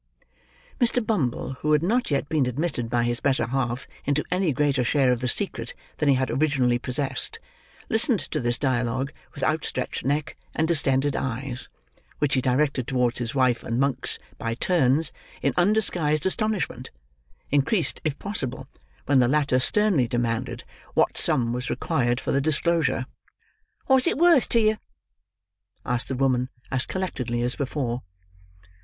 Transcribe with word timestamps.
Mr. 0.79 1.05
Bumble, 1.05 1.51
who 1.59 1.73
had 1.73 1.83
not 1.83 2.09
yet 2.09 2.27
been 2.27 2.47
admitted 2.47 2.89
by 2.89 3.03
his 3.03 3.19
better 3.19 3.45
half 3.45 3.87
into 4.03 4.23
any 4.31 4.51
greater 4.51 4.83
share 4.83 5.11
of 5.11 5.19
the 5.19 5.27
secret 5.27 5.75
than 5.97 6.09
he 6.09 6.15
had 6.15 6.31
originally 6.31 6.79
possessed, 6.79 7.37
listened 7.87 8.17
to 8.19 8.39
this 8.39 8.57
dialogue 8.57 9.13
with 9.35 9.43
outstretched 9.43 10.03
neck 10.03 10.35
and 10.55 10.67
distended 10.67 11.15
eyes: 11.15 11.69
which 12.17 12.33
he 12.33 12.41
directed 12.41 12.87
towards 12.87 13.19
his 13.19 13.35
wife 13.35 13.63
and 13.63 13.79
Monks, 13.79 14.17
by 14.39 14.55
turns, 14.55 15.11
in 15.43 15.53
undisguised 15.55 16.25
astonishment; 16.25 16.89
increased, 17.51 18.01
if 18.03 18.17
possible, 18.17 18.67
when 19.05 19.19
the 19.19 19.27
latter 19.27 19.59
sternly 19.59 20.07
demanded, 20.07 20.63
what 20.95 21.15
sum 21.15 21.53
was 21.53 21.69
required 21.69 22.19
for 22.19 22.31
the 22.31 22.41
disclosure. 22.41 23.05
"What's 23.85 24.07
it 24.07 24.17
worth 24.17 24.49
to 24.49 24.59
you?" 24.59 24.77
asked 25.85 26.07
the 26.07 26.15
woman, 26.15 26.49
as 26.71 26.87
collectedly 26.87 27.43
as 27.43 27.55
before. 27.55 28.01